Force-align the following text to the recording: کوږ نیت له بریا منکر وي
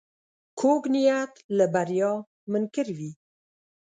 کوږ 0.59 0.81
نیت 0.93 1.31
له 1.57 1.65
بریا 1.73 2.11
منکر 2.51 2.87
وي 2.97 3.11